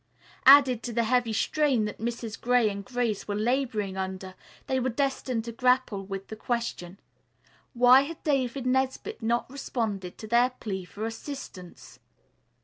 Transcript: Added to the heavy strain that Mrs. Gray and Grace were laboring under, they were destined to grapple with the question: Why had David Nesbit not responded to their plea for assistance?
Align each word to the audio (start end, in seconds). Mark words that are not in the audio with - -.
Added 0.47 0.81
to 0.81 0.93
the 0.93 1.03
heavy 1.03 1.31
strain 1.31 1.85
that 1.85 1.99
Mrs. 1.99 2.41
Gray 2.41 2.71
and 2.71 2.83
Grace 2.83 3.27
were 3.27 3.35
laboring 3.35 3.97
under, 3.97 4.33
they 4.65 4.79
were 4.79 4.89
destined 4.89 5.45
to 5.45 5.51
grapple 5.51 6.03
with 6.03 6.29
the 6.29 6.35
question: 6.35 6.99
Why 7.75 8.01
had 8.01 8.23
David 8.23 8.65
Nesbit 8.65 9.21
not 9.21 9.47
responded 9.47 10.17
to 10.17 10.25
their 10.25 10.49
plea 10.59 10.85
for 10.85 11.05
assistance? 11.05 11.99